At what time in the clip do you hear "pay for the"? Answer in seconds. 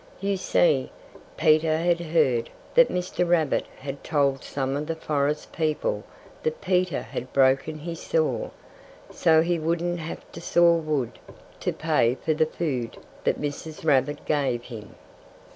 11.71-12.47